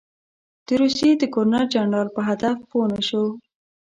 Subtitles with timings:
[0.65, 3.25] د روسیې د ګورنر جنرال په هدف پوه نه شو.